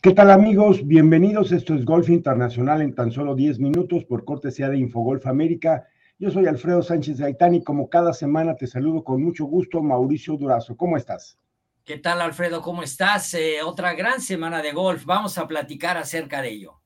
¿Qué 0.00 0.12
tal 0.12 0.30
amigos? 0.30 0.86
Bienvenidos. 0.86 1.50
Esto 1.50 1.74
es 1.74 1.84
Golf 1.84 2.08
Internacional 2.08 2.82
en 2.82 2.94
tan 2.94 3.10
solo 3.10 3.34
10 3.34 3.58
minutos 3.58 4.04
por 4.04 4.24
cortesía 4.24 4.68
de 4.68 4.78
Infogolf 4.78 5.26
América. 5.26 5.88
Yo 6.20 6.30
soy 6.30 6.46
Alfredo 6.46 6.82
Sánchez 6.84 7.18
Gaitán 7.18 7.56
y 7.56 7.64
como 7.64 7.88
cada 7.88 8.12
semana 8.12 8.54
te 8.54 8.68
saludo 8.68 9.02
con 9.02 9.20
mucho 9.20 9.46
gusto, 9.46 9.82
Mauricio 9.82 10.36
Durazo. 10.36 10.76
¿Cómo 10.76 10.96
estás? 10.96 11.36
¿Qué 11.84 11.98
tal 11.98 12.20
Alfredo? 12.20 12.62
¿Cómo 12.62 12.84
estás? 12.84 13.34
Eh, 13.34 13.56
otra 13.64 13.94
gran 13.94 14.20
semana 14.20 14.62
de 14.62 14.70
golf. 14.70 15.04
Vamos 15.04 15.36
a 15.36 15.48
platicar 15.48 15.96
acerca 15.96 16.42
de 16.42 16.50
ello. 16.50 16.80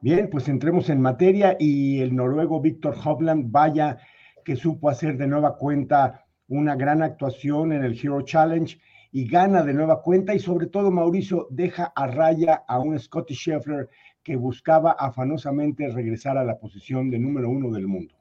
Bien, 0.00 0.30
pues 0.30 0.46
entremos 0.46 0.88
en 0.90 1.00
materia 1.00 1.56
y 1.58 2.02
el 2.02 2.14
noruego 2.14 2.60
Víctor 2.60 2.94
Hovland, 3.04 3.50
vaya 3.50 3.98
que 4.44 4.54
supo 4.54 4.90
hacer 4.90 5.16
de 5.16 5.26
nueva 5.26 5.56
cuenta 5.56 6.24
una 6.46 6.76
gran 6.76 7.02
actuación 7.02 7.72
en 7.72 7.82
el 7.82 7.98
Hero 7.98 8.22
Challenge 8.22 8.78
y 9.12 9.26
gana 9.26 9.62
de 9.62 9.74
nueva 9.74 10.02
cuenta 10.02 10.34
y 10.34 10.38
sobre 10.38 10.66
todo 10.66 10.90
Mauricio 10.90 11.46
deja 11.50 11.92
a 11.94 12.06
raya 12.06 12.64
a 12.66 12.78
un 12.78 12.98
Scotty 12.98 13.34
Scheffler 13.34 13.88
que 14.22 14.36
buscaba 14.36 14.92
afanosamente 14.92 15.88
regresar 15.88 16.36
a 16.36 16.44
la 16.44 16.58
posición 16.58 17.10
de 17.10 17.18
número 17.18 17.48
uno 17.48 17.70
del 17.70 17.86
mundo. 17.86 18.14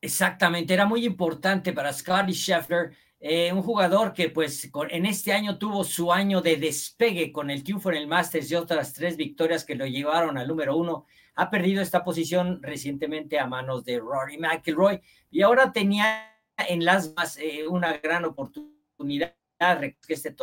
Exactamente, 0.00 0.72
era 0.72 0.86
muy 0.86 1.04
importante 1.04 1.72
para 1.72 1.92
Scotty 1.92 2.32
Scheffler, 2.32 2.92
eh, 3.18 3.52
un 3.52 3.62
jugador 3.62 4.12
que 4.12 4.30
pues 4.30 4.70
en 4.90 5.06
este 5.06 5.32
año 5.32 5.58
tuvo 5.58 5.82
su 5.82 6.12
año 6.12 6.42
de 6.42 6.56
despegue 6.56 7.32
con 7.32 7.50
el 7.50 7.64
triunfo 7.64 7.90
en 7.90 7.96
el 7.96 8.06
Masters 8.06 8.50
y 8.50 8.54
otras 8.54 8.92
tres 8.92 9.16
victorias 9.16 9.64
que 9.64 9.74
lo 9.74 9.86
llevaron 9.86 10.38
al 10.38 10.46
número 10.46 10.76
uno. 10.76 11.06
Ha 11.34 11.50
perdido 11.50 11.82
esta 11.82 12.04
posición 12.04 12.62
recientemente 12.62 13.38
a 13.38 13.46
manos 13.46 13.84
de 13.84 13.98
Rory 13.98 14.38
McIlroy 14.38 15.00
y 15.30 15.42
ahora 15.42 15.72
tenía 15.72 16.36
en 16.68 16.84
las 16.84 17.14
más 17.14 17.38
eh, 17.38 17.66
una 17.66 17.94
gran 17.98 18.24
oportunidad 18.26 19.34
que 19.58 20.14
este. 20.14 20.34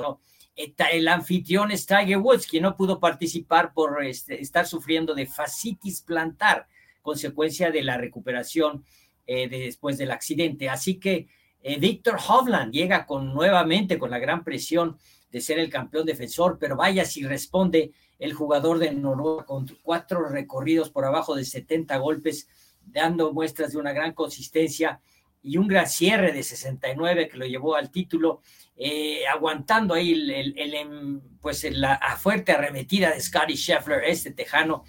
El 0.56 1.08
anfitrión 1.08 1.72
es 1.72 1.86
Tiger 1.86 2.17
Woods, 2.17 2.45
quien 2.45 2.64
no 2.64 2.75
pudo 2.78 3.00
participar 3.00 3.73
por 3.73 4.03
este, 4.03 4.39
estar 4.39 4.67
sufriendo 4.67 5.16
de 5.16 5.25
fascitis 5.25 6.02
plantar, 6.02 6.67
consecuencia 7.02 7.72
de 7.72 7.84
la 7.84 7.97
recuperación 7.97 8.86
eh, 9.25 9.47
después 9.47 9.97
del 9.97 10.11
accidente. 10.11 10.69
Así 10.69 11.00
que 11.00 11.28
eh, 11.61 11.80
Víctor 11.80 12.17
Hovland 12.28 12.72
llega 12.72 13.06
con 13.06 13.34
nuevamente 13.34 13.97
con 13.97 14.11
la 14.11 14.19
gran 14.19 14.44
presión 14.44 14.97
de 15.31 15.41
ser 15.41 15.58
el 15.58 15.72
campeón 15.72 16.06
defensor, 16.06 16.58
pero 16.59 16.75
vaya 16.75 17.03
si 17.03 17.23
responde 17.23 17.91
el 18.19 18.34
jugador 18.34 18.78
de 18.78 18.91
Noruega 18.91 19.45
con 19.45 19.66
cuatro 19.81 20.30
recorridos 20.30 20.91
por 20.91 21.06
abajo 21.06 21.36
de 21.36 21.45
70 21.45 21.97
golpes, 21.97 22.47
dando 22.86 23.34
muestras 23.34 23.72
de 23.72 23.80
una 23.80 23.94
gran 23.94 24.14
consistencia 24.14 25.02
y 25.44 25.58
un 25.58 25.67
gran 25.67 25.88
cierre 25.88 26.31
de 26.31 26.41
69 26.41 27.27
que 27.27 27.38
lo 27.38 27.45
llevó 27.45 27.75
al 27.75 27.91
título, 27.91 28.41
eh, 28.75 29.27
aguantando 29.27 29.94
ahí 29.94 30.13
el, 30.13 30.73
em, 30.75 31.22
pues 31.41 31.69
la 31.72 32.00
fuerte 32.17 32.53
arremetida 32.53 33.11
de 33.11 33.19
Scotty 33.19 33.55
Scheffler, 33.55 34.03
este 34.05 34.31
tejano, 34.31 34.83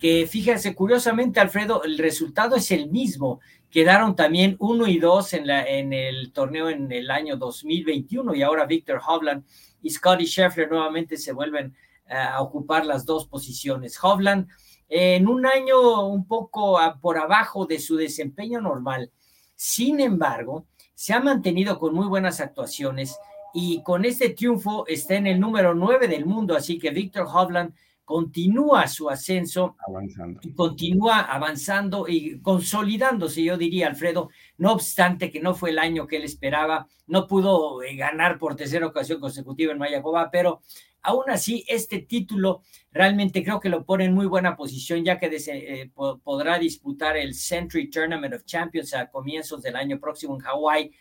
que 0.00 0.26
fíjense, 0.26 0.74
curiosamente, 0.74 1.40
Alfredo, 1.40 1.84
el 1.84 1.98
resultado 1.98 2.56
es 2.56 2.70
el 2.70 2.90
mismo. 2.90 3.40
Quedaron 3.70 4.16
también 4.16 4.56
uno 4.58 4.86
y 4.86 4.98
dos 4.98 5.34
en, 5.34 5.46
la, 5.46 5.62
en 5.62 5.92
el 5.92 6.32
torneo 6.32 6.70
en 6.70 6.90
el 6.90 7.10
año 7.10 7.36
2021 7.36 8.34
y 8.34 8.42
ahora 8.42 8.64
Victor 8.64 9.00
Hovland 9.06 9.44
y 9.82 9.90
Scotty 9.90 10.24
Scheffler 10.24 10.70
nuevamente 10.70 11.18
se 11.18 11.32
vuelven 11.32 11.76
eh, 12.06 12.14
a 12.14 12.40
ocupar 12.40 12.86
las 12.86 13.04
dos 13.04 13.26
posiciones. 13.26 14.02
Hovland 14.02 14.48
en 14.88 15.28
un 15.28 15.44
año 15.44 16.06
un 16.06 16.26
poco 16.26 16.80
por 17.02 17.18
abajo 17.18 17.66
de 17.66 17.78
su 17.78 17.96
desempeño 17.96 18.60
normal, 18.60 19.12
sin 19.60 20.00
embargo, 20.00 20.64
se 20.94 21.12
ha 21.12 21.20
mantenido 21.20 21.78
con 21.78 21.94
muy 21.94 22.06
buenas 22.06 22.40
actuaciones 22.40 23.18
y 23.52 23.82
con 23.82 24.06
este 24.06 24.30
triunfo 24.30 24.86
está 24.86 25.16
en 25.16 25.26
el 25.26 25.38
número 25.38 25.74
9 25.74 26.08
del 26.08 26.24
mundo, 26.24 26.56
así 26.56 26.78
que 26.78 26.88
Víctor 26.88 27.26
Hovland 27.30 27.74
continúa 28.10 28.88
su 28.88 29.08
ascenso 29.08 29.76
avanzando. 29.86 30.40
y 30.42 30.52
continúa 30.52 31.20
avanzando 31.20 32.08
y 32.08 32.40
consolidándose, 32.40 33.44
yo 33.44 33.56
diría, 33.56 33.86
Alfredo, 33.86 34.30
no 34.58 34.72
obstante 34.72 35.30
que 35.30 35.38
no 35.38 35.54
fue 35.54 35.70
el 35.70 35.78
año 35.78 36.08
que 36.08 36.16
él 36.16 36.24
esperaba, 36.24 36.88
no 37.06 37.28
pudo 37.28 37.84
eh, 37.84 37.94
ganar 37.94 38.36
por 38.40 38.56
tercera 38.56 38.88
ocasión 38.88 39.20
consecutiva 39.20 39.70
en 39.70 39.78
Mayacoba, 39.78 40.28
pero 40.28 40.60
Aún 41.02 41.30
así, 41.30 41.64
este 41.66 42.00
título 42.00 42.60
realmente 42.92 43.42
creo 43.42 43.58
que 43.58 43.70
lo 43.70 43.86
pone 43.86 44.04
en 44.04 44.12
muy 44.12 44.26
buena 44.26 44.54
posición, 44.54 45.02
ya 45.02 45.18
que 45.18 45.30
eh, 45.34 45.90
podrá 45.94 46.58
disputar 46.58 47.16
el 47.16 47.32
Century 47.32 47.88
Tournament 47.88 48.34
of 48.34 48.44
Champions 48.44 48.92
a 48.92 49.08
comienzos 49.08 49.62
del 49.62 49.76
año 49.76 49.98
próximo 49.98 50.34
en 50.34 50.40
Hawái. 50.40 50.92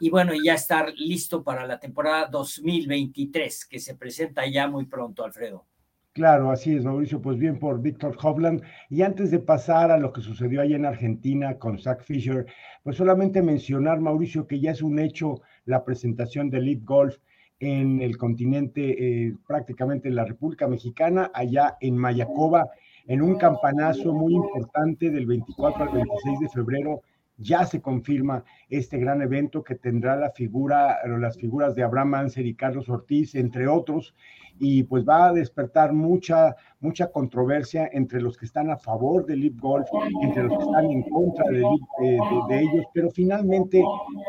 Y 0.00 0.10
bueno, 0.10 0.34
ya 0.34 0.52
estar 0.52 0.92
listo 0.96 1.42
para 1.42 1.66
la 1.66 1.80
temporada 1.80 2.26
2023, 2.26 3.64
que 3.64 3.78
se 3.78 3.94
presenta 3.94 4.46
ya 4.46 4.68
muy 4.68 4.84
pronto, 4.84 5.24
Alfredo. 5.24 5.67
Claro, 6.18 6.50
así 6.50 6.74
es, 6.74 6.84
Mauricio. 6.84 7.22
Pues 7.22 7.38
bien 7.38 7.60
por 7.60 7.80
Víctor 7.80 8.16
Hovland. 8.20 8.60
Y 8.90 9.02
antes 9.02 9.30
de 9.30 9.38
pasar 9.38 9.92
a 9.92 9.98
lo 9.98 10.12
que 10.12 10.20
sucedió 10.20 10.60
allá 10.60 10.74
en 10.74 10.84
Argentina 10.84 11.56
con 11.60 11.78
Zach 11.78 12.02
Fisher, 12.02 12.44
pues 12.82 12.96
solamente 12.96 13.40
mencionar, 13.40 14.00
Mauricio, 14.00 14.44
que 14.48 14.58
ya 14.58 14.72
es 14.72 14.82
un 14.82 14.98
hecho 14.98 15.42
la 15.64 15.84
presentación 15.84 16.50
de 16.50 16.60
Leap 16.60 16.82
Golf 16.82 17.18
en 17.60 18.02
el 18.02 18.18
continente, 18.18 19.26
eh, 19.28 19.36
prácticamente 19.46 20.08
en 20.08 20.16
la 20.16 20.24
República 20.24 20.66
Mexicana, 20.66 21.30
allá 21.32 21.76
en 21.80 21.96
Mayacoba, 21.96 22.66
en 23.06 23.22
un 23.22 23.36
campanazo 23.36 24.12
muy 24.12 24.34
importante 24.34 25.10
del 25.10 25.24
24 25.24 25.84
al 25.84 25.92
26 25.92 26.40
de 26.40 26.48
febrero. 26.48 27.02
Ya 27.38 27.64
se 27.64 27.80
confirma 27.80 28.44
este 28.68 28.98
gran 28.98 29.22
evento 29.22 29.62
que 29.62 29.76
tendrá 29.76 30.16
la 30.16 30.30
figura, 30.30 30.98
las 31.06 31.36
figuras 31.36 31.74
de 31.74 31.84
Abraham 31.84 32.14
Anser 32.14 32.46
y 32.46 32.54
Carlos 32.54 32.88
Ortiz, 32.88 33.34
entre 33.36 33.68
otros, 33.68 34.14
y 34.58 34.82
pues 34.82 35.04
va 35.04 35.28
a 35.28 35.32
despertar 35.32 35.92
mucha, 35.92 36.56
mucha 36.80 37.12
controversia 37.12 37.88
entre 37.92 38.20
los 38.20 38.36
que 38.36 38.46
están 38.46 38.70
a 38.70 38.76
favor 38.76 39.24
del 39.24 39.40
Leap 39.40 39.60
Golf, 39.60 39.88
entre 40.22 40.42
los 40.44 40.58
que 40.58 40.64
están 40.64 40.90
en 40.90 41.02
contra 41.04 41.44
de, 41.48 41.62
eh, 42.02 42.18
de 42.48 42.60
ellos, 42.60 42.84
pero 42.92 43.10
finalmente 43.10 43.82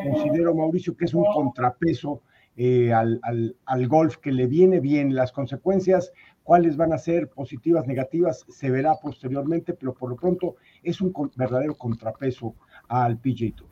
considero, 0.03 0.53
Mauricio, 0.53 0.95
que 0.95 1.05
es 1.05 1.13
un 1.13 1.25
contrapeso 1.33 2.21
eh, 2.61 2.91
al, 2.91 3.21
al, 3.65 3.87
golf 3.87 4.17
que 4.17 4.33
le 4.33 4.45
viene 4.45 4.81
bien. 4.81 5.15
Las 5.15 5.31
consecuencias, 5.31 6.11
cuáles 6.43 6.75
van 6.75 6.91
a 6.91 6.97
ser 6.97 7.29
positivas, 7.29 7.87
negativas, 7.87 8.45
se 8.49 8.69
verá 8.69 8.95
posteriormente, 9.01 9.73
pero 9.73 9.93
por 9.93 10.09
lo 10.09 10.17
pronto 10.17 10.57
es 10.83 10.99
un 10.99 11.13
verdadero 11.37 11.77
contrapeso 11.77 12.55
al 12.89 13.17
PJ 13.17 13.53
Tour. 13.55 13.69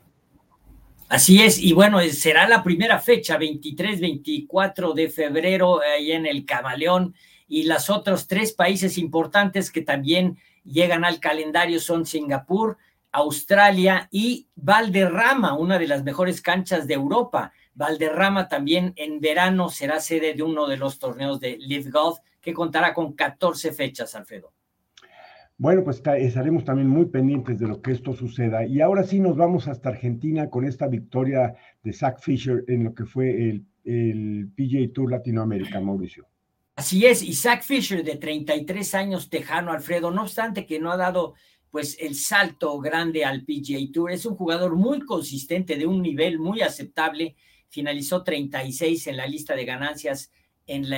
Así 1.08 1.42
es, 1.42 1.58
y 1.58 1.72
bueno, 1.72 2.00
será 2.10 2.46
la 2.48 2.62
primera 2.62 2.98
fecha, 2.98 3.38
23-24 3.38 4.92
de 4.94 5.08
febrero, 5.08 5.80
ahí 5.80 6.12
en 6.12 6.26
el 6.26 6.44
Camaleón, 6.44 7.14
y 7.46 7.62
los 7.62 7.88
otros 7.88 8.28
tres 8.28 8.52
países 8.52 8.98
importantes 8.98 9.70
que 9.70 9.80
también 9.80 10.38
llegan 10.64 11.06
al 11.06 11.18
calendario 11.18 11.80
son 11.80 12.04
Singapur, 12.04 12.76
Australia 13.10 14.08
y 14.10 14.48
Valderrama, 14.54 15.56
una 15.56 15.78
de 15.78 15.88
las 15.88 16.04
mejores 16.04 16.42
canchas 16.42 16.86
de 16.86 16.94
Europa. 16.94 17.52
Valderrama 17.74 18.48
también 18.48 18.92
en 18.96 19.20
verano 19.20 19.70
será 19.70 20.00
sede 20.00 20.34
de 20.34 20.42
uno 20.42 20.66
de 20.66 20.76
los 20.76 20.98
torneos 20.98 21.40
de 21.40 21.56
Live 21.58 21.90
Golf 21.90 22.18
que 22.40 22.52
contará 22.52 22.92
con 22.92 23.14
14 23.14 23.72
fechas, 23.72 24.14
Alfredo. 24.14 24.52
Bueno, 25.58 25.82
pues 25.82 26.00
estaremos 26.18 26.64
también 26.64 26.88
muy 26.88 27.06
pendientes 27.06 27.58
de 27.58 27.66
lo 27.66 27.82
que 27.82 27.90
esto 27.90 28.14
suceda. 28.14 28.64
Y 28.64 28.80
ahora 28.80 29.02
sí 29.02 29.18
nos 29.18 29.36
vamos 29.36 29.66
hasta 29.66 29.88
Argentina 29.88 30.48
con 30.48 30.64
esta 30.64 30.86
victoria 30.86 31.54
de 31.82 31.92
Zach 31.92 32.20
Fisher 32.20 32.64
en 32.68 32.84
lo 32.84 32.94
que 32.94 33.04
fue 33.04 33.50
el, 33.50 33.64
PGA 34.54 34.92
Tour 34.92 35.10
Latinoamérica, 35.10 35.80
Mauricio. 35.80 36.26
Así 36.76 37.06
es, 37.06 37.24
Zach 37.40 37.62
Fisher 37.62 38.04
de 38.04 38.16
33 38.16 38.94
años 38.94 39.30
tejano, 39.30 39.72
Alfredo, 39.72 40.10
no 40.10 40.22
obstante 40.22 40.66
que 40.66 40.78
no 40.78 40.92
ha 40.92 40.96
dado 40.96 41.34
pues 41.70 41.96
el 42.00 42.14
salto 42.14 42.78
grande 42.78 43.24
al 43.24 43.44
PGA 43.44 43.78
Tour, 43.92 44.12
es 44.12 44.26
un 44.26 44.36
jugador 44.36 44.76
muy 44.76 45.00
consistente, 45.00 45.76
de 45.76 45.86
un 45.86 46.02
nivel 46.02 46.38
muy 46.38 46.60
aceptable 46.60 47.34
finalizó 47.68 48.22
36 48.22 49.06
en 49.06 49.16
la 49.16 49.26
lista 49.26 49.54
de 49.54 49.64
ganancias 49.64 50.30
en 50.66 50.90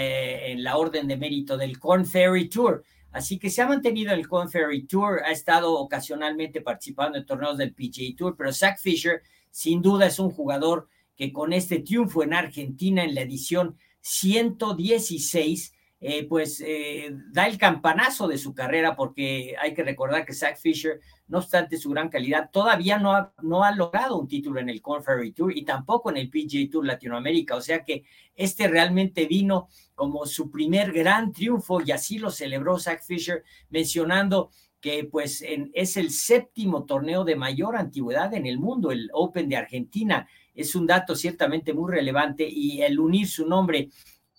la, 0.64 0.76
orden 0.76 1.06
de 1.06 1.16
mérito 1.16 1.56
del 1.56 1.78
Corn 1.78 2.04
Ferry 2.04 2.48
Tour. 2.48 2.82
Así 3.12 3.38
que 3.38 3.50
se 3.50 3.62
ha 3.62 3.66
mantenido 3.66 4.12
el 4.12 4.28
Corn 4.28 4.48
Ferry 4.48 4.86
Tour, 4.86 5.22
ha 5.24 5.32
estado 5.32 5.74
ocasionalmente 5.78 6.60
participando 6.60 7.18
en 7.18 7.26
torneos 7.26 7.58
del 7.58 7.74
PGA 7.74 8.16
Tour, 8.16 8.36
pero 8.36 8.52
Zach 8.52 8.78
Fisher 8.78 9.22
sin 9.50 9.82
duda 9.82 10.06
es 10.06 10.18
un 10.18 10.30
jugador 10.30 10.88
que 11.16 11.32
con 11.32 11.52
este 11.52 11.80
triunfo 11.80 12.22
en 12.22 12.34
Argentina 12.34 13.04
en 13.04 13.14
la 13.14 13.22
edición 13.22 13.76
116 14.00 15.72
eh, 16.02 16.26
pues 16.26 16.62
eh, 16.66 17.10
da 17.30 17.46
el 17.46 17.58
campanazo 17.58 18.26
de 18.26 18.38
su 18.38 18.54
carrera 18.54 18.96
porque 18.96 19.54
hay 19.60 19.74
que 19.74 19.82
recordar 19.82 20.24
que 20.24 20.32
Zach 20.32 20.56
Fisher, 20.56 20.98
no 21.28 21.38
obstante 21.38 21.76
su 21.76 21.90
gran 21.90 22.08
calidad, 22.08 22.50
todavía 22.50 22.98
no 22.98 23.12
ha, 23.12 23.34
no 23.42 23.64
ha 23.64 23.72
logrado 23.72 24.18
un 24.18 24.26
título 24.26 24.60
en 24.60 24.70
el 24.70 24.80
Corn 24.80 25.04
Ferry 25.04 25.32
Tour 25.32 25.54
y 25.54 25.62
tampoco 25.62 26.08
en 26.08 26.16
el 26.16 26.30
PGA 26.30 26.70
Tour 26.70 26.86
Latinoamérica. 26.86 27.54
O 27.54 27.60
sea 27.60 27.84
que 27.84 28.04
este 28.34 28.66
realmente 28.66 29.26
vino 29.26 29.68
como 29.94 30.24
su 30.24 30.50
primer 30.50 30.90
gran 30.92 31.32
triunfo 31.32 31.82
y 31.82 31.90
así 31.90 32.18
lo 32.18 32.30
celebró 32.30 32.78
Zach 32.78 33.02
Fisher 33.02 33.44
mencionando 33.68 34.50
que 34.80 35.04
pues 35.04 35.44
es 35.74 35.96
el 35.98 36.10
séptimo 36.10 36.86
torneo 36.86 37.24
de 37.24 37.36
mayor 37.36 37.76
antigüedad 37.76 38.32
en 38.32 38.46
el 38.46 38.58
mundo, 38.58 38.90
el 38.90 39.10
Open 39.12 39.50
de 39.50 39.58
Argentina. 39.58 40.26
Es 40.54 40.74
un 40.74 40.86
dato 40.86 41.14
ciertamente 41.14 41.74
muy 41.74 41.92
relevante 41.92 42.48
y 42.48 42.80
el 42.80 42.98
unir 42.98 43.28
su 43.28 43.46
nombre 43.46 43.90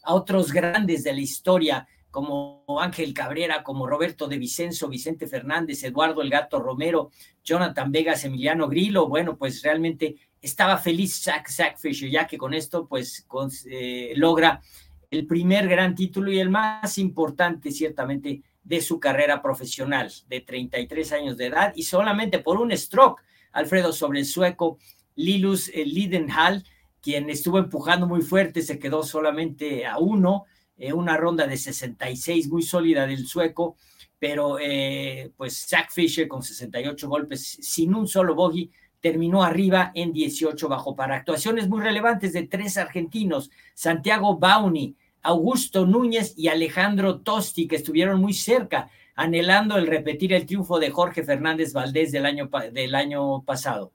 a 0.04 0.14
otros 0.14 0.52
grandes 0.52 1.04
de 1.04 1.14
la 1.14 1.22
historia, 1.22 1.88
como 2.10 2.66
Ángel 2.80 3.14
Cabrera, 3.14 3.64
como 3.64 3.88
Roberto 3.88 4.28
de 4.28 4.38
Vicenzo, 4.38 4.90
Vicente 4.90 5.28
Fernández, 5.28 5.84
Eduardo 5.84 6.22
El 6.22 6.30
Gato 6.30 6.60
Romero, 6.60 7.12
Jonathan 7.44 7.92
Vegas, 7.92 8.26
Emiliano 8.26 8.68
Grillo, 8.68 9.08
bueno, 9.08 9.38
pues 9.38 9.62
realmente 9.64 10.18
estaba 10.42 10.78
feliz 10.78 11.24
Zach, 11.24 11.50
Zach 11.50 11.78
Fisher, 11.78 12.10
ya 12.10 12.28
que 12.28 12.38
con 12.38 12.54
esto 12.54 12.86
pues 12.88 13.26
eh, 13.70 14.14
logra 14.16 14.62
el 15.10 15.26
primer 15.26 15.68
gran 15.68 15.96
título 15.96 16.32
y 16.32 16.40
el 16.40 16.50
más 16.50 16.98
importante 16.98 17.72
ciertamente 17.72 18.42
de 18.64 18.82
su 18.82 19.00
carrera 19.00 19.42
profesional, 19.42 20.12
de 20.28 20.42
33 20.42 21.12
años 21.14 21.38
de 21.38 21.48
edad 21.48 21.74
y 21.76 21.84
solamente 21.84 22.40
por 22.40 22.60
un 22.60 22.76
stroke, 22.76 23.22
Alfredo, 23.52 23.92
sobre 23.92 24.20
el 24.20 24.26
sueco 24.26 24.78
Lilus 25.16 25.70
eh, 25.70 25.86
Lidenhall, 25.86 26.64
quien 27.02 27.30
estuvo 27.30 27.58
empujando 27.58 28.08
muy 28.08 28.22
fuerte, 28.22 28.62
se 28.62 28.80
quedó 28.80 29.04
solamente 29.04 29.86
a 29.86 29.98
uno, 29.98 30.46
eh, 30.78 30.94
una 30.94 31.18
ronda 31.18 31.48
de 31.48 31.58
66 31.58 32.50
muy 32.50 32.62
sólida 32.62 33.08
del 33.08 33.26
sueco, 33.28 33.76
pero 34.20 34.58
eh, 34.60 35.32
pues 35.36 35.66
Zach 35.68 35.92
Fisher 35.92 36.28
con 36.28 36.44
68 36.44 37.10
golpes 37.10 37.58
sin 37.62 37.96
un 37.96 38.08
solo 38.08 38.36
bogey 38.36 38.72
terminó 39.00 39.44
arriba 39.44 39.92
en 39.96 40.14
18 40.14 40.70
bajo 40.70 40.96
para 40.96 41.16
actuaciones 41.16 41.68
muy 41.68 41.82
relevantes 41.82 42.34
de 42.34 42.44
tres 42.44 42.78
argentinos, 42.78 43.50
Santiago 43.74 44.38
Bauni, 44.38 44.96
Augusto 45.24 45.86
Núñez 45.86 46.34
y 46.38 46.48
Alejandro 46.48 47.22
Tosti, 47.22 47.68
que 47.68 47.76
estuvieron 47.76 48.22
muy 48.22 48.34
cerca, 48.34 48.90
anhelando 49.16 49.78
el 49.78 49.88
repetir 49.88 50.34
el 50.34 50.46
triunfo 50.46 50.80
de 50.80 50.92
Jorge 50.92 51.24
Fernández 51.24 51.74
Valdés 51.74 52.12
del 52.12 52.26
año, 52.26 52.50
del 52.72 52.96
año 52.96 53.44
pasado. 53.44 53.92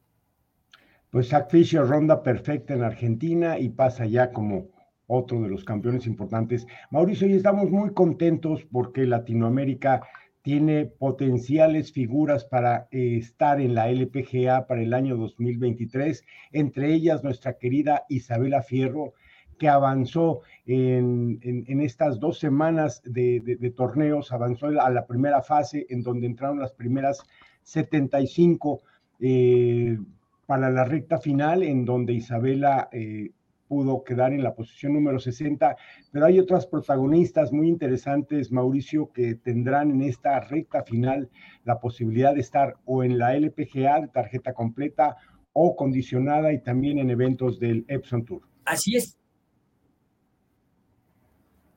Pues 1.10 1.28
Zach 1.28 1.50
Fisher 1.50 1.86
ronda 1.86 2.22
perfecta 2.22 2.74
en 2.74 2.82
Argentina 2.82 3.58
y 3.58 3.68
pasa 3.68 4.06
ya 4.06 4.32
como 4.32 4.68
otro 5.06 5.40
de 5.40 5.48
los 5.48 5.64
campeones 5.64 6.06
importantes. 6.06 6.66
Mauricio, 6.90 7.28
hoy 7.28 7.34
estamos 7.34 7.70
muy 7.70 7.92
contentos 7.94 8.64
porque 8.70 9.06
Latinoamérica 9.06 10.02
tiene 10.42 10.86
potenciales 10.86 11.92
figuras 11.92 12.44
para 12.44 12.88
eh, 12.90 13.16
estar 13.18 13.60
en 13.60 13.74
la 13.74 13.88
LPGA 13.88 14.66
para 14.66 14.82
el 14.82 14.94
año 14.94 15.16
2023, 15.16 16.24
entre 16.52 16.92
ellas 16.92 17.24
nuestra 17.24 17.56
querida 17.58 18.04
Isabela 18.08 18.62
Fierro, 18.62 19.14
que 19.58 19.68
avanzó 19.68 20.42
en, 20.66 21.40
estas 21.80 22.20
dos 22.20 22.38
semanas 22.38 23.02
de, 23.04 23.72
torneos, 23.76 24.32
avanzó 24.32 24.66
a 24.66 24.90
la 24.90 25.06
primera 25.06 25.42
fase 25.42 25.86
en 25.88 26.02
donde 26.02 26.26
entraron 26.26 26.60
las 26.60 26.72
primeras 26.72 27.22
75 27.62 28.82
eh, 29.18 29.98
para 30.46 30.70
la 30.70 30.84
recta 30.84 31.18
final, 31.18 31.62
en 31.62 31.84
donde 31.84 32.14
Isabela 32.14 32.88
eh, 32.92 33.30
pudo 33.68 34.04
quedar 34.04 34.32
en 34.32 34.42
la 34.42 34.54
posición 34.54 34.94
número 34.94 35.18
60, 35.18 35.76
pero 36.12 36.26
hay 36.26 36.38
otras 36.38 36.66
protagonistas 36.66 37.52
muy 37.52 37.68
interesantes, 37.68 38.52
Mauricio, 38.52 39.10
que 39.12 39.34
tendrán 39.34 39.90
en 39.90 40.02
esta 40.02 40.40
recta 40.40 40.84
final 40.84 41.28
la 41.64 41.80
posibilidad 41.80 42.34
de 42.34 42.40
estar 42.40 42.76
o 42.84 43.02
en 43.02 43.18
la 43.18 43.34
LPGA 43.34 44.00
de 44.00 44.08
tarjeta 44.08 44.52
completa 44.52 45.16
o 45.52 45.74
condicionada 45.74 46.52
y 46.52 46.62
también 46.62 46.98
en 46.98 47.10
eventos 47.10 47.58
del 47.58 47.84
Epson 47.88 48.24
Tour. 48.24 48.42
Así 48.64 48.96
es. 48.96 49.16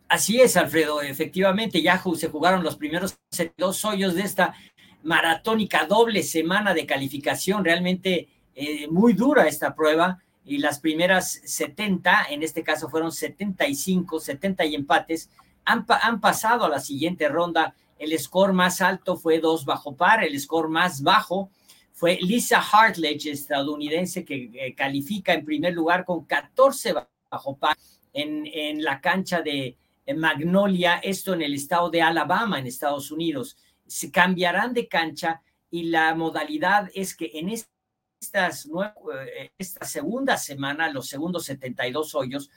Así 0.10 0.42
es, 0.42 0.58
Alfredo. 0.58 1.02
Efectivamente, 1.02 1.82
ya 1.82 2.02
se 2.16 2.30
jugaron 2.30 2.64
los 2.64 2.76
primeros 2.76 3.20
dos 3.58 3.86
hoyos 3.86 4.16
de 4.16 4.24
esta 4.24 4.56
maratónica 5.04 5.86
doble 5.86 6.24
semana 6.24 6.74
de 6.74 6.86
calificación. 6.86 7.64
Realmente 7.64 8.28
eh, 8.62 8.88
muy 8.90 9.14
dura 9.14 9.48
esta 9.48 9.74
prueba 9.74 10.22
y 10.44 10.58
las 10.58 10.80
primeras 10.80 11.40
70, 11.46 12.28
en 12.30 12.44
este 12.44 12.62
caso 12.62 12.90
fueron 12.90 13.12
75, 13.12 14.20
70 14.20 14.66
y 14.66 14.76
empates, 14.76 15.30
han, 15.64 15.86
han 16.02 16.20
pasado 16.20 16.66
a 16.66 16.70
la 16.70 16.80
siguiente 16.80 17.30
ronda. 17.30 17.74
El 17.98 18.18
score 18.20 18.52
más 18.52 18.82
alto 18.82 19.16
fue 19.16 19.40
dos 19.40 19.64
bajo 19.64 19.96
par, 19.96 20.24
el 20.24 20.38
score 20.40 20.68
más 20.68 21.02
bajo 21.02 21.50
fue 21.94 22.18
Lisa 22.22 22.62
Hartledge, 22.62 23.30
estadounidense, 23.30 24.24
que 24.24 24.50
eh, 24.54 24.74
califica 24.74 25.34
en 25.34 25.46
primer 25.46 25.74
lugar 25.74 26.06
con 26.06 26.26
14 26.26 26.96
bajo 27.30 27.58
par 27.58 27.78
en, 28.14 28.46
en 28.46 28.84
la 28.84 29.02
cancha 29.02 29.42
de 29.42 29.78
Magnolia, 30.16 30.96
esto 31.04 31.34
en 31.34 31.42
el 31.42 31.54
estado 31.54 31.90
de 31.90 32.02
Alabama, 32.02 32.60
en 32.60 32.68
Estados 32.68 33.12
Unidos. 33.12 33.58
Se 33.86 34.12
cambiarán 34.12 34.74
de 34.74 34.88
cancha 34.88 35.42
y 35.70 35.84
la 35.84 36.16
modalidad 36.16 36.90
es 36.94 37.16
que 37.16 37.32
en 37.34 37.50
este 37.50 37.79
eh, 38.22 39.52
esta 39.58 39.86
segunda 39.86 40.38
semana, 40.38 40.92
los 40.92 41.08
segundos 41.08 41.46
72 41.46 42.16
hoyos, 42.16 42.50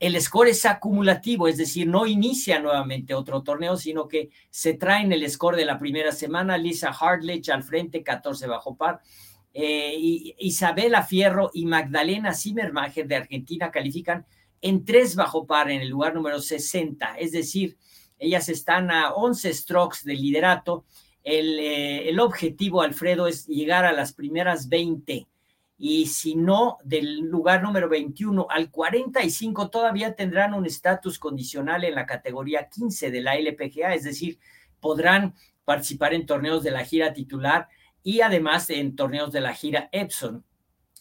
el 0.00 0.20
score 0.20 0.48
es 0.48 0.64
acumulativo, 0.64 1.48
es 1.48 1.58
decir, 1.58 1.86
no 1.86 2.06
inicia 2.06 2.58
nuevamente 2.58 3.14
otro 3.14 3.42
torneo, 3.42 3.76
sino 3.76 4.08
que 4.08 4.30
se 4.50 4.74
traen 4.74 5.12
el 5.12 5.28
score 5.30 5.56
de 5.56 5.64
la 5.64 5.78
primera 5.78 6.12
semana. 6.12 6.58
Lisa 6.58 6.88
Hartledge 6.88 7.50
al 7.50 7.62
frente, 7.62 8.02
14 8.02 8.46
bajo 8.46 8.76
par. 8.76 9.00
Eh, 9.54 10.34
Isabela 10.38 11.02
Fierro 11.02 11.50
y 11.52 11.66
Magdalena 11.66 12.32
Zimmermacher 12.32 13.06
de 13.06 13.16
Argentina 13.16 13.70
califican 13.70 14.26
en 14.62 14.84
tres 14.84 15.14
bajo 15.14 15.46
par 15.46 15.70
en 15.70 15.82
el 15.82 15.88
lugar 15.88 16.14
número 16.14 16.40
60, 16.40 17.16
es 17.18 17.32
decir, 17.32 17.76
ellas 18.18 18.48
están 18.48 18.90
a 18.90 19.12
11 19.12 19.52
strokes 19.52 19.98
de 20.04 20.14
liderato 20.14 20.84
eh, 21.24 22.08
el, 22.08 22.20
objetivo, 22.20 22.82
Alfredo, 22.82 23.26
es 23.26 23.46
llegar 23.46 23.84
a 23.84 23.92
las 23.92 24.12
primeras 24.12 24.68
20 24.68 25.28
y 25.78 26.06
si 26.06 26.36
no, 26.36 26.78
del 26.84 27.20
lugar 27.20 27.62
número 27.62 27.88
21 27.88 28.46
al 28.48 28.70
45 28.70 29.68
todavía 29.68 30.14
tendrán 30.14 30.54
un 30.54 30.64
estatus 30.64 31.18
condicional 31.18 31.82
en 31.82 31.96
la 31.96 32.06
categoría 32.06 32.68
15 32.68 33.10
de 33.10 33.20
la 33.20 33.36
LPGA, 33.36 33.94
es 33.94 34.04
decir, 34.04 34.38
podrán 34.78 35.34
participar 35.64 36.14
en 36.14 36.26
torneos 36.26 36.62
de 36.62 36.70
la 36.70 36.84
gira 36.84 37.12
titular 37.12 37.68
y 38.02 38.20
además 38.20 38.70
en 38.70 38.94
torneos 38.94 39.32
de 39.32 39.40
la 39.40 39.54
gira 39.54 39.88
Epson. 39.92 40.44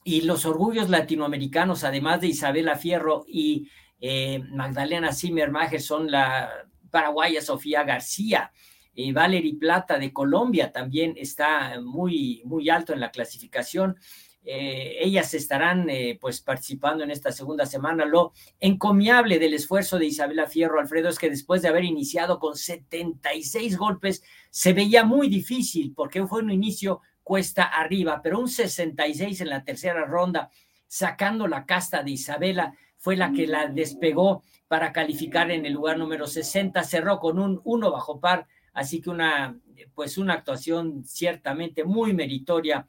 Y 0.04 0.22
los 0.22 0.46
orgullos 0.46 0.90
latinoamericanos, 0.90 1.84
además 1.84 2.22
de 2.22 2.28
Isabela 2.28 2.76
Fierro 2.76 3.24
y 3.28 3.70
eh, 4.00 4.44
Magdalena 4.50 5.14
Zimmermacher, 5.14 5.82
son 5.82 6.10
la 6.10 6.50
paraguaya 6.90 7.42
Sofía 7.42 7.84
García, 7.84 8.52
eh, 8.94 9.14
Valerie 9.14 9.56
Plata 9.56 9.98
de 9.98 10.12
Colombia 10.12 10.72
también 10.72 11.14
está 11.18 11.80
muy, 11.82 12.42
muy 12.46 12.70
alto 12.70 12.94
en 12.94 13.00
la 13.00 13.12
clasificación. 13.12 13.98
Eh, 14.44 14.98
ellas 15.00 15.36
estarán 15.36 15.88
eh, 15.90 16.18
pues 16.20 16.42
participando 16.42 17.04
en 17.04 17.12
esta 17.12 17.32
segunda 17.32 17.66
semana. 17.66 18.06
Lo 18.06 18.34
encomiable 18.60 19.38
del 19.40 19.54
esfuerzo 19.54 20.00
de 20.00 20.08
Isabela 20.08 20.48
Fierro, 20.48 20.80
Alfredo, 20.80 21.10
es 21.10 21.20
que 21.20 21.30
después 21.30 21.62
de 21.62 21.70
haber 21.70 21.84
iniciado 21.84 22.40
con 22.40 22.56
76 22.56 23.78
golpes, 23.78 24.24
se 24.50 24.74
veía 24.74 25.04
muy 25.04 25.30
difícil 25.30 25.94
porque 25.96 26.26
fue 26.26 26.42
un 26.42 26.52
inicio 26.52 27.02
cuesta 27.24 27.64
arriba, 27.64 28.22
pero 28.24 28.40
un 28.40 28.50
66 28.50 29.42
en 29.42 29.50
la 29.50 29.64
tercera 29.64 30.06
ronda, 30.06 30.50
sacando 30.88 31.48
la 31.48 31.66
casta 31.66 32.02
de 32.04 32.12
Isabela, 32.12 32.74
fue 32.98 33.16
la 33.16 33.32
que 33.32 33.48
la 33.48 33.68
despegó 33.68 34.44
para 34.68 34.92
calificar 34.92 35.52
en 35.52 35.66
el 35.66 35.74
lugar 35.74 35.98
número 35.98 36.28
60, 36.28 36.84
cerró 36.84 37.20
con 37.20 37.40
un 37.40 37.62
1 37.64 37.92
bajo 37.92 38.20
par 38.20 38.48
Así 38.74 39.02
que 39.02 39.10
una, 39.10 39.60
pues 39.96 40.18
una 40.18 40.34
actuación 40.34 41.04
ciertamente 41.04 41.84
muy 41.84 42.14
meritoria, 42.14 42.88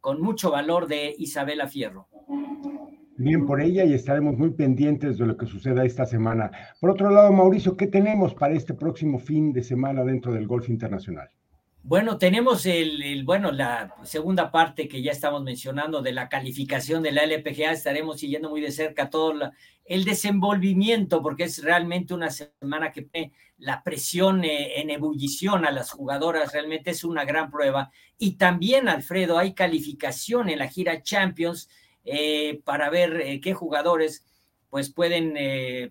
con 0.00 0.20
mucho 0.20 0.50
valor 0.50 0.86
de 0.86 1.14
Isabela 1.18 1.68
Fierro. 1.68 2.08
Bien 3.16 3.44
por 3.44 3.60
ella 3.60 3.84
y 3.84 3.92
estaremos 3.92 4.38
muy 4.38 4.50
pendientes 4.50 5.18
de 5.18 5.26
lo 5.26 5.36
que 5.36 5.44
suceda 5.44 5.84
esta 5.84 6.06
semana. 6.06 6.50
Por 6.80 6.88
otro 6.88 7.10
lado, 7.10 7.30
Mauricio, 7.32 7.76
¿qué 7.76 7.86
tenemos 7.86 8.34
para 8.34 8.54
este 8.54 8.72
próximo 8.72 9.18
fin 9.18 9.52
de 9.52 9.62
semana 9.62 10.04
dentro 10.04 10.32
del 10.32 10.46
golf 10.46 10.70
internacional? 10.70 11.28
Bueno, 11.82 12.18
tenemos 12.18 12.66
el, 12.66 13.24
bueno, 13.24 13.50
la 13.52 13.94
segunda 14.04 14.50
parte 14.50 14.86
que 14.86 15.00
ya 15.00 15.12
estamos 15.12 15.42
mencionando 15.42 16.02
de 16.02 16.12
la 16.12 16.28
calificación 16.28 17.02
de 17.02 17.10
la 17.10 17.24
LPGA. 17.24 17.72
Estaremos 17.72 18.20
siguiendo 18.20 18.50
muy 18.50 18.60
de 18.60 18.70
cerca 18.70 19.08
todo 19.08 19.32
el 19.86 20.04
desenvolvimiento, 20.04 21.22
porque 21.22 21.44
es 21.44 21.64
realmente 21.64 22.12
una 22.12 22.30
semana 22.30 22.92
que 22.92 23.32
la 23.56 23.82
presión 23.82 24.44
eh, 24.44 24.78
en 24.80 24.90
ebullición 24.90 25.64
a 25.64 25.70
las 25.70 25.90
jugadoras. 25.90 26.52
Realmente 26.52 26.90
es 26.90 27.02
una 27.02 27.24
gran 27.24 27.50
prueba. 27.50 27.90
Y 28.18 28.36
también, 28.36 28.86
Alfredo, 28.86 29.38
hay 29.38 29.54
calificación 29.54 30.50
en 30.50 30.58
la 30.58 30.68
gira 30.68 31.02
Champions 31.02 31.70
eh, 32.04 32.60
para 32.62 32.90
ver 32.90 33.20
eh, 33.22 33.40
qué 33.40 33.54
jugadores 33.54 34.26
pues 34.68 34.92
pueden 34.92 35.34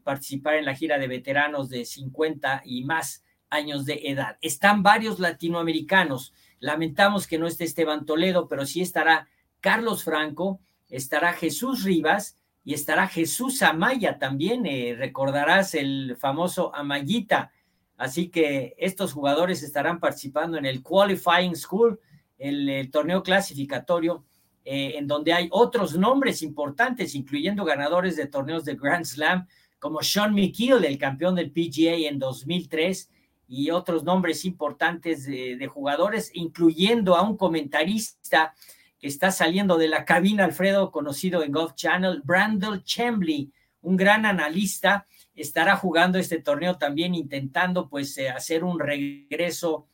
participar 0.03 0.55
en 0.55 0.63
la 0.63 0.73
gira 0.73 0.97
de 0.97 1.09
veteranos 1.09 1.67
de 1.67 1.83
50 1.83 2.61
y 2.63 2.85
más 2.85 3.25
años 3.49 3.85
de 3.85 4.01
edad. 4.05 4.37
Están 4.41 4.83
varios 4.83 5.19
latinoamericanos. 5.19 6.33
Lamentamos 6.59 7.27
que 7.27 7.37
no 7.37 7.47
esté 7.47 7.63
Esteban 7.63 8.05
Toledo, 8.05 8.47
pero 8.47 8.65
sí 8.65 8.81
estará 8.81 9.27
Carlos 9.59 10.03
Franco, 10.03 10.59
estará 10.89 11.33
Jesús 11.33 11.83
Rivas 11.83 12.37
y 12.63 12.73
estará 12.73 13.07
Jesús 13.07 13.61
Amaya 13.61 14.19
también. 14.19 14.65
Eh, 14.65 14.95
recordarás 14.97 15.75
el 15.75 16.17
famoso 16.19 16.73
Amayita. 16.75 17.51
Así 17.97 18.29
que 18.29 18.75
estos 18.77 19.13
jugadores 19.13 19.61
estarán 19.63 19.99
participando 19.99 20.57
en 20.57 20.65
el 20.65 20.81
Qualifying 20.81 21.55
School, 21.55 21.99
el, 22.37 22.89
torneo 22.91 23.21
clasificatorio, 23.23 24.23
eh, 24.63 24.93
en 24.95 25.07
donde 25.07 25.33
hay 25.33 25.49
otros 25.51 25.97
nombres 25.97 26.41
importantes, 26.41 27.15
incluyendo 27.15 27.65
ganadores 27.65 28.15
de 28.15 28.27
torneos 28.27 28.63
de 28.63 28.75
Grand 28.75 29.03
Slam, 29.03 29.47
como 29.79 30.01
Sean 30.01 30.33
McKeel, 30.33 30.85
el 30.85 30.97
campeón 30.97 31.35
del 31.35 31.51
PGA 31.51 32.07
en 32.07 32.19
2003, 32.19 33.09
y 33.49 33.71
otros 33.71 34.03
nombres 34.03 34.45
importantes 34.45 35.25
de, 35.25 35.67
jugadores, 35.67 36.29
incluyendo 36.35 37.15
a 37.15 37.23
un 37.23 37.35
comentarista 37.35 38.53
que 38.99 39.07
está 39.07 39.31
saliendo 39.31 39.79
de 39.79 39.87
la 39.87 40.05
cabina, 40.05 40.45
Alfredo, 40.45 40.91
conocido 40.91 41.43
en 41.43 41.51
Golf 41.51 41.73
Channel, 41.73 42.21
Brandel 42.23 42.83
Chambly, 42.83 43.51
un 43.81 43.97
gran 43.97 44.27
analista, 44.27 45.07
estará 45.33 45.75
jugando 45.77 46.19
este 46.19 46.41
torneo 46.41 46.77
también 46.77 47.15
intentando 47.15 47.89
pues 47.89 48.15
eh, 48.19 48.29
hacer 48.29 48.63
un 48.63 48.79
regreso, 48.79 49.87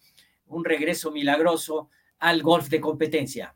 un 0.47 0.65
regreso 0.65 1.11
milagroso 1.11 1.89
al 2.19 2.41
golf 2.41 2.67
de 2.67 2.81
competencia. 2.81 3.55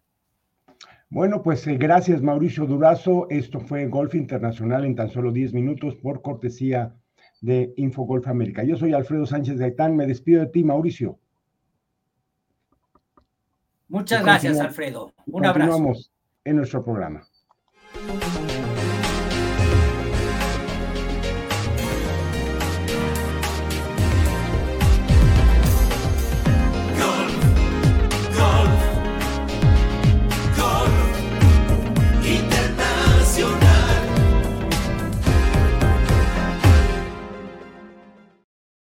Bueno, 1.09 1.41
pues 1.43 1.67
eh, 1.67 1.75
gracias 1.75 2.21
Mauricio 2.21 2.65
Durazo. 2.65 3.27
Esto 3.29 3.59
fue 3.59 3.87
Golf 3.87 4.15
Internacional 4.15 4.85
en 4.85 4.95
tan 4.95 5.09
solo 5.09 5.33
10 5.33 5.53
minutos 5.53 5.95
por 5.95 6.21
cortesía 6.21 6.95
de 7.41 7.73
Infogolf 7.77 8.27
América. 8.27 8.63
Yo 8.63 8.75
soy 8.75 8.93
Alfredo 8.93 9.25
Sánchez 9.25 9.57
Gaitán. 9.57 9.95
Me 9.95 10.07
despido 10.07 10.41
de 10.41 10.47
ti, 10.47 10.63
Mauricio. 10.63 11.17
Muchas 13.87 14.23
gracias, 14.23 14.59
Alfredo. 14.59 15.13
Un 15.25 15.45
abrazo. 15.45 15.71
Continuamos 15.71 16.11
en 16.43 16.55
nuestro 16.57 16.83
programa. 16.83 17.27